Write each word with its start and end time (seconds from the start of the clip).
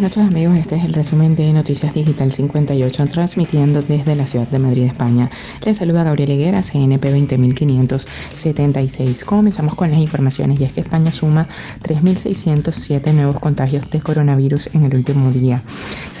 noches 0.00 0.26
amigos, 0.26 0.56
este 0.56 0.76
es 0.76 0.84
el 0.84 0.94
resumen 0.94 1.36
de 1.36 1.52
Noticias 1.52 1.92
Digital 1.92 2.32
58 2.32 3.06
transmitiendo 3.08 3.82
desde 3.82 4.16
la 4.16 4.24
ciudad 4.24 4.48
de 4.48 4.58
Madrid, 4.58 4.84
España. 4.84 5.30
Les 5.64 5.76
saluda 5.76 6.04
Gabriel 6.04 6.30
Higuera, 6.30 6.62
CNP 6.62 7.10
20576. 7.10 9.24
Comenzamos 9.24 9.74
con 9.74 9.90
las 9.90 9.98
informaciones 9.98 10.58
y 10.58 10.64
es 10.64 10.72
que 10.72 10.80
España 10.80 11.12
suma 11.12 11.48
3.607 11.82 13.12
nuevos 13.12 13.38
contagios 13.40 13.90
de 13.90 14.00
coronavirus 14.00 14.70
en 14.72 14.84
el 14.84 14.94
último 14.94 15.30
día. 15.32 15.62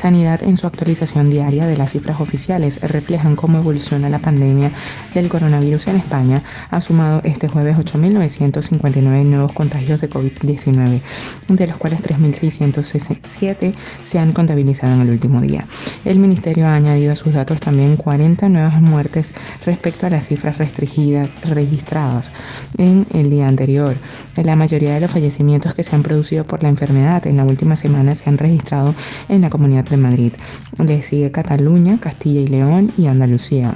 Sanidad 0.00 0.42
en 0.42 0.56
su 0.56 0.66
actualización 0.66 1.28
diaria 1.28 1.66
de 1.66 1.76
las 1.76 1.92
cifras 1.92 2.22
oficiales 2.22 2.80
reflejan 2.80 3.36
cómo 3.36 3.58
evoluciona 3.58 4.08
la 4.08 4.18
pandemia 4.18 4.70
del 5.12 5.28
coronavirus 5.28 5.88
en 5.88 5.96
España. 5.96 6.42
Ha 6.70 6.80
sumado 6.80 7.20
este 7.22 7.48
jueves 7.48 7.76
8.959 7.76 9.24
nuevos 9.26 9.52
contagios 9.52 10.00
de 10.00 10.08
COVID-19, 10.08 11.00
de 11.48 11.66
los 11.66 11.76
cuales 11.76 12.00
3.667 12.00 13.74
se 14.02 14.18
han 14.18 14.32
contabilizado 14.32 14.94
en 14.94 15.02
el 15.02 15.10
último 15.10 15.42
día. 15.42 15.66
El 16.06 16.18
Ministerio 16.18 16.66
ha 16.66 16.76
añadido 16.76 17.12
a 17.12 17.16
sus 17.16 17.34
datos 17.34 17.60
también 17.60 17.96
40 17.96 18.48
nuevas 18.48 18.80
muertes 18.80 19.34
respecto 19.66 20.06
a 20.06 20.10
las 20.10 20.28
cifras 20.28 20.56
restringidas 20.56 21.36
registradas 21.42 22.30
en 22.78 23.06
el 23.12 23.28
día 23.28 23.48
anterior. 23.48 23.94
La 24.36 24.56
mayoría 24.56 24.94
de 24.94 25.00
los 25.00 25.10
fallecimientos 25.10 25.74
que 25.74 25.82
se 25.82 25.94
han 25.94 26.02
producido 26.02 26.44
por 26.44 26.62
la 26.62 26.70
enfermedad 26.70 27.26
en 27.26 27.36
la 27.36 27.44
última 27.44 27.76
semana 27.76 28.14
se 28.14 28.30
han 28.30 28.38
registrado 28.38 28.94
en 29.28 29.42
la 29.42 29.50
Comunidad 29.50 29.89
de 29.90 29.96
Madrid. 29.96 30.32
Le 30.78 31.02
sigue 31.02 31.30
Cataluña, 31.30 31.98
Castilla 32.00 32.40
y 32.40 32.46
León 32.48 32.92
y 32.96 33.06
Andalucía. 33.06 33.74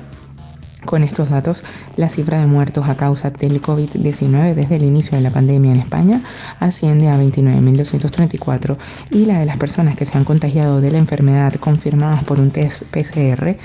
Con 0.84 1.02
estos 1.02 1.30
datos, 1.30 1.64
la 1.96 2.08
cifra 2.08 2.38
de 2.38 2.46
muertos 2.46 2.88
a 2.88 2.96
causa 2.96 3.30
del 3.30 3.62
COVID-19 3.62 4.54
desde 4.54 4.76
el 4.76 4.84
inicio 4.84 5.16
de 5.16 5.22
la 5.22 5.30
pandemia 5.30 5.72
en 5.72 5.80
España 5.80 6.20
asciende 6.60 7.08
a 7.08 7.18
29.234 7.18 8.76
y 9.10 9.24
la 9.24 9.40
de 9.40 9.46
las 9.46 9.56
personas 9.56 9.96
que 9.96 10.04
se 10.04 10.18
han 10.18 10.24
contagiado 10.24 10.80
de 10.80 10.90
la 10.90 10.98
enfermedad 10.98 11.54
confirmadas 11.54 12.24
por 12.24 12.38
un 12.38 12.50
test 12.50 12.82
PCR 12.84 13.56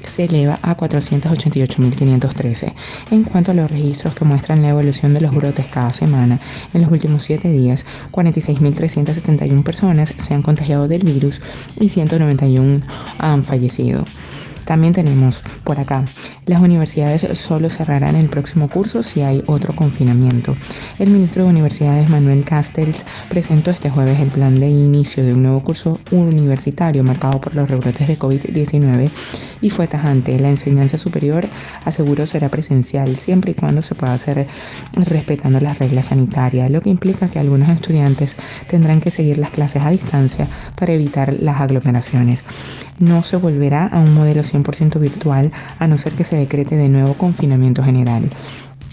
se 0.00 0.24
eleva 0.24 0.58
a 0.62 0.76
488.513. 0.76 2.72
En 3.10 3.24
cuanto 3.24 3.50
a 3.50 3.54
los 3.54 3.70
registros 3.70 4.14
que 4.14 4.24
muestran 4.24 4.62
la 4.62 4.68
evolución 4.68 5.14
de 5.14 5.20
los 5.20 5.34
brotes 5.34 5.66
cada 5.66 5.92
semana, 5.92 6.40
en 6.72 6.82
los 6.82 6.90
últimos 6.90 7.24
7 7.24 7.50
días, 7.50 7.84
46.371 8.12 9.62
personas 9.64 10.14
se 10.16 10.34
han 10.34 10.42
contagiado 10.42 10.86
del 10.86 11.02
virus 11.02 11.40
y 11.80 11.88
191 11.88 12.80
han 13.18 13.42
fallecido. 13.42 14.04
También 14.68 14.92
tenemos 14.92 15.42
por 15.64 15.80
acá, 15.80 16.04
las 16.48 16.62
universidades 16.62 17.26
solo 17.38 17.68
cerrarán 17.68 18.16
el 18.16 18.30
próximo 18.30 18.68
curso 18.68 19.02
si 19.02 19.20
hay 19.20 19.42
otro 19.46 19.76
confinamiento. 19.76 20.56
El 20.98 21.10
ministro 21.10 21.44
de 21.44 21.50
Universidades 21.50 22.08
Manuel 22.08 22.42
Castells 22.42 23.04
presentó 23.28 23.70
este 23.70 23.90
jueves 23.90 24.18
el 24.18 24.28
plan 24.28 24.58
de 24.58 24.68
inicio 24.68 25.22
de 25.24 25.34
un 25.34 25.42
nuevo 25.42 25.62
curso 25.62 26.00
universitario 26.10 27.04
marcado 27.04 27.38
por 27.38 27.54
los 27.54 27.68
rebrotes 27.68 28.08
de 28.08 28.18
COVID-19 28.18 29.10
y 29.60 29.68
fue 29.68 29.88
tajante. 29.88 30.38
La 30.40 30.48
enseñanza 30.48 30.96
superior 30.96 31.46
aseguró 31.84 32.24
será 32.24 32.48
presencial 32.48 33.16
siempre 33.16 33.52
y 33.52 33.54
cuando 33.54 33.82
se 33.82 33.94
pueda 33.94 34.14
hacer 34.14 34.46
respetando 34.94 35.60
las 35.60 35.78
reglas 35.78 36.06
sanitarias, 36.06 36.70
lo 36.70 36.80
que 36.80 36.88
implica 36.88 37.28
que 37.28 37.38
algunos 37.38 37.68
estudiantes 37.68 38.36
tendrán 38.68 39.00
que 39.00 39.10
seguir 39.10 39.36
las 39.36 39.50
clases 39.50 39.82
a 39.82 39.90
distancia 39.90 40.48
para 40.76 40.94
evitar 40.94 41.34
las 41.34 41.60
aglomeraciones 41.60 42.42
no 42.98 43.22
se 43.22 43.36
volverá 43.36 43.86
a 43.86 43.98
un 43.98 44.14
modelo 44.14 44.42
100% 44.42 44.98
virtual 44.98 45.52
a 45.78 45.86
no 45.86 45.98
ser 45.98 46.14
que 46.14 46.24
se 46.24 46.36
decrete 46.38 46.76
de 46.76 46.88
nuevo 46.88 47.14
confinamiento 47.14 47.82
general. 47.82 48.30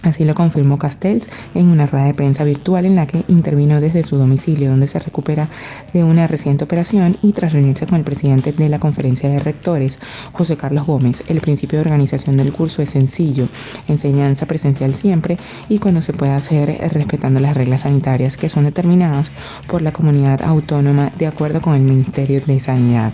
Así 0.06 0.24
lo 0.24 0.36
confirmó 0.36 0.78
Castells 0.78 1.32
en 1.56 1.68
una 1.68 1.88
rueda 1.88 2.06
de 2.06 2.14
prensa 2.14 2.44
virtual 2.44 2.86
en 2.86 2.96
la 2.96 3.08
que 3.08 3.24
intervino 3.28 3.82
desde 3.82 4.04
su 4.04 4.18
domicilio, 4.18 4.70
donde 4.70 4.88
se 4.88 5.00
recupera 5.00 5.50
de 5.94 6.04
una 6.04 6.28
reciente 6.28 6.64
operación 6.64 7.18
y 7.24 7.32
tras 7.32 7.54
reunirse 7.54 7.88
con 7.88 7.98
el 7.98 8.04
presidente 8.04 8.52
de 8.52 8.70
la 8.70 8.78
conferencia 8.78 9.30
de 9.30 9.40
rectores, 9.40 9.98
José 10.32 10.58
Carlos 10.58 10.86
Gómez. 10.86 11.24
El 11.28 11.42
principio 11.42 11.80
de 11.80 11.86
organización 11.86 12.38
del 12.38 12.54
curso 12.54 12.84
es 12.84 12.92
sencillo, 12.92 13.48
enseñanza 13.88 14.46
presencial 14.46 14.94
siempre 14.94 15.38
y 15.70 15.80
cuando 15.80 16.04
se 16.04 16.14
pueda 16.14 16.36
hacer 16.36 16.78
respetando 16.94 17.40
las 17.40 17.58
reglas 17.58 17.82
sanitarias 17.82 18.38
que 18.38 18.48
son 18.48 18.66
determinadas 18.66 19.32
por 19.68 19.82
la 19.82 19.92
comunidad 19.92 20.44
autónoma 20.44 21.12
de 21.18 21.26
acuerdo 21.26 21.62
con 21.62 21.74
el 21.74 21.82
Ministerio 21.82 22.42
de 22.46 22.60
Sanidad. 22.60 23.14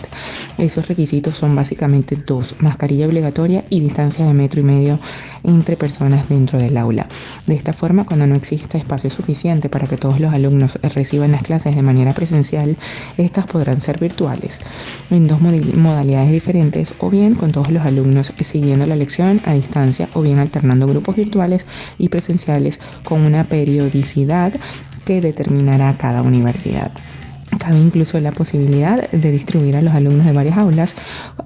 Esos 0.58 0.88
requisitos 0.88 1.36
son 1.36 1.56
básicamente 1.56 2.16
dos, 2.16 2.56
mascarilla 2.58 3.06
obligatoria 3.06 3.64
y 3.70 3.80
distancia 3.80 4.26
de 4.26 4.34
metro 4.34 4.60
y 4.60 4.64
medio 4.64 4.98
entre 5.42 5.78
personas 5.78 6.28
dentro 6.28 6.58
del 6.58 6.76
aula. 6.76 6.81
De 7.46 7.54
esta 7.54 7.72
forma, 7.72 8.04
cuando 8.04 8.26
no 8.26 8.34
exista 8.34 8.76
espacio 8.76 9.08
suficiente 9.08 9.68
para 9.68 9.86
que 9.86 9.96
todos 9.96 10.18
los 10.18 10.32
alumnos 10.32 10.78
reciban 10.82 11.32
las 11.32 11.42
clases 11.42 11.76
de 11.76 11.82
manera 11.82 12.12
presencial, 12.12 12.76
estas 13.16 13.46
podrán 13.46 13.80
ser 13.80 14.00
virtuales 14.00 14.58
en 15.10 15.28
dos 15.28 15.40
modalidades 15.40 16.32
diferentes 16.32 16.94
o 16.98 17.08
bien 17.08 17.34
con 17.34 17.52
todos 17.52 17.70
los 17.70 17.86
alumnos 17.86 18.32
siguiendo 18.40 18.86
la 18.86 18.96
lección 18.96 19.40
a 19.44 19.52
distancia 19.52 20.08
o 20.14 20.22
bien 20.22 20.40
alternando 20.40 20.88
grupos 20.88 21.16
virtuales 21.16 21.64
y 21.98 22.08
presenciales 22.08 22.80
con 23.04 23.20
una 23.20 23.44
periodicidad 23.44 24.52
que 25.04 25.20
determinará 25.20 25.96
cada 25.96 26.22
universidad. 26.22 26.90
Cabe 27.58 27.78
incluso 27.78 28.18
la 28.18 28.32
posibilidad 28.32 29.10
de 29.10 29.30
distribuir 29.30 29.76
a 29.76 29.82
los 29.82 29.94
alumnos 29.94 30.26
de 30.26 30.32
varias 30.32 30.56
aulas 30.56 30.94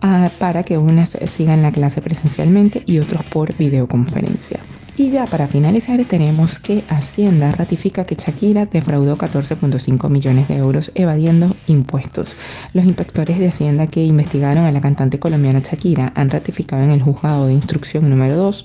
ah, 0.00 0.30
para 0.38 0.62
que 0.62 0.78
unas 0.78 1.18
sigan 1.26 1.62
la 1.62 1.72
clase 1.72 2.00
presencialmente 2.00 2.82
y 2.86 3.00
otros 3.00 3.24
por 3.24 3.54
videoconferencia. 3.56 4.60
Y 4.98 5.10
ya 5.10 5.26
para 5.26 5.46
finalizar 5.46 6.02
tenemos 6.06 6.58
que 6.58 6.82
Hacienda 6.88 7.52
ratifica 7.52 8.06
que 8.06 8.14
Shakira 8.14 8.64
defraudó 8.64 9.18
14.5 9.18 10.08
millones 10.08 10.48
de 10.48 10.56
euros 10.56 10.90
evadiendo 10.94 11.54
impuestos. 11.66 12.34
Los 12.72 12.86
inspectores 12.86 13.38
de 13.38 13.48
Hacienda 13.48 13.88
que 13.88 14.02
investigaron 14.02 14.64
a 14.64 14.72
la 14.72 14.80
cantante 14.80 15.18
colombiana 15.18 15.60
Shakira 15.60 16.12
han 16.14 16.30
ratificado 16.30 16.82
en 16.82 16.92
el 16.92 17.02
juzgado 17.02 17.46
de 17.46 17.52
instrucción 17.52 18.08
número 18.08 18.36
2 18.36 18.64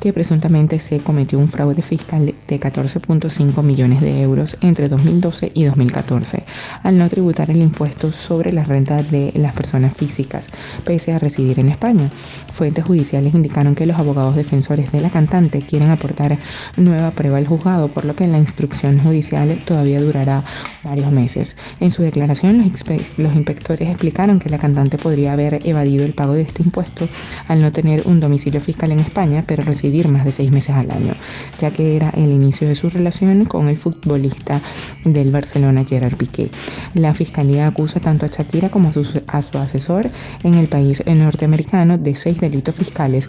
que 0.00 0.12
presuntamente 0.12 0.78
se 0.78 1.00
cometió 1.00 1.38
un 1.38 1.48
fraude 1.48 1.82
fiscal 1.82 2.26
de 2.26 2.60
14.5 2.60 3.62
millones 3.62 4.00
de 4.00 4.22
euros 4.22 4.56
entre 4.60 4.88
2012 4.88 5.52
y 5.54 5.64
2014 5.64 6.44
al 6.82 6.96
no 6.96 7.08
tributar 7.08 7.50
el 7.50 7.62
impuesto 7.62 8.12
sobre 8.12 8.52
la 8.52 8.64
renta 8.64 9.02
de 9.02 9.32
las 9.36 9.54
personas 9.54 9.96
físicas 9.96 10.46
pese 10.84 11.12
a 11.12 11.18
residir 11.18 11.58
en 11.60 11.70
España. 11.70 12.08
Fuentes 12.52 12.84
judiciales 12.84 13.34
indicaron 13.34 13.74
que 13.74 13.86
los 13.86 13.98
abogados 13.98 14.36
defensores 14.36 14.92
de 14.92 15.00
la 15.00 15.10
cantante 15.10 15.55
quieren 15.60 15.90
aportar 15.90 16.38
nueva 16.76 17.10
prueba 17.10 17.38
al 17.38 17.46
juzgado, 17.46 17.88
por 17.88 18.04
lo 18.04 18.14
que 18.14 18.26
la 18.26 18.38
instrucción 18.38 18.98
judicial 18.98 19.58
todavía 19.64 20.00
durará 20.00 20.44
varios 20.84 21.10
meses. 21.12 21.56
En 21.80 21.90
su 21.90 22.02
declaración, 22.02 22.58
los, 22.58 23.34
inspectores 23.36 23.88
explicaron 23.88 24.38
que 24.38 24.50
la 24.50 24.58
cantante 24.58 24.98
podría 24.98 25.32
haber 25.32 25.66
evadido 25.66 26.04
el 26.04 26.14
pago 26.14 26.32
de 26.32 26.42
este 26.42 26.62
impuesto 26.62 27.08
al 27.48 27.60
no 27.60 27.72
tener 27.72 28.02
un 28.06 28.20
domicilio 28.20 28.60
fiscal 28.60 28.92
en 28.92 29.00
España, 29.00 29.44
pero 29.46 29.64
residir 29.64 30.08
más 30.08 30.24
de 30.24 30.32
seis 30.32 30.50
meses 30.50 30.74
al 30.74 30.90
año, 30.90 31.14
ya 31.58 31.70
que 31.70 31.96
era 31.96 32.10
el 32.10 32.30
inicio 32.30 32.68
de 32.68 32.74
su 32.74 32.90
relación 32.90 33.44
con 33.44 33.68
el 33.68 33.76
futbolista 33.76 34.60
del 35.04 35.30
Barcelona 35.30 35.84
Gerard 35.86 36.16
Piqué. 36.16 36.50
La 36.94 37.14
fiscalía 37.14 37.66
acusa 37.66 38.00
tanto 38.00 38.26
a 38.26 38.28
Shakira 38.28 38.68
como 38.70 38.88
a 38.88 38.92
su, 38.92 39.22
a 39.26 39.42
su 39.42 39.58
asesor 39.58 40.10
en 40.42 40.54
el 40.54 40.68
país 40.68 41.02
norteamericano 41.06 41.98
de 41.98 42.14
seis 42.14 42.40
delitos 42.40 42.74
fiscales 42.74 43.28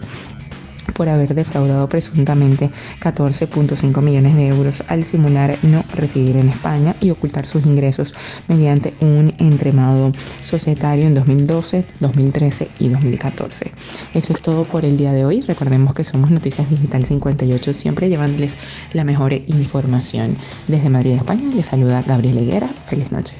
por 0.98 1.08
haber 1.08 1.34
defraudado 1.34 1.88
presuntamente 1.88 2.70
14.5 3.00 4.02
millones 4.02 4.34
de 4.34 4.48
euros 4.48 4.82
al 4.88 5.04
simular 5.04 5.56
no 5.62 5.84
residir 5.94 6.36
en 6.36 6.48
España 6.48 6.94
y 7.00 7.10
ocultar 7.10 7.46
sus 7.46 7.64
ingresos 7.64 8.14
mediante 8.48 8.92
un 9.00 9.32
entremado 9.38 10.12
societario 10.42 11.06
en 11.06 11.14
2012, 11.14 11.84
2013 12.00 12.68
y 12.80 12.88
2014. 12.88 13.70
Eso 14.12 14.32
es 14.32 14.42
todo 14.42 14.64
por 14.64 14.84
el 14.84 14.96
día 14.96 15.12
de 15.12 15.24
hoy. 15.24 15.42
Recordemos 15.42 15.94
que 15.94 16.02
somos 16.02 16.32
Noticias 16.32 16.68
Digital 16.68 17.04
58, 17.04 17.72
siempre 17.72 18.08
llevándoles 18.08 18.54
la 18.92 19.04
mejor 19.04 19.32
información. 19.32 20.36
Desde 20.66 20.90
Madrid, 20.90 21.12
España, 21.12 21.48
les 21.54 21.66
saluda 21.66 22.02
Gabriel 22.02 22.38
Higuera. 22.38 22.68
Feliz 22.86 23.12
noche. 23.12 23.36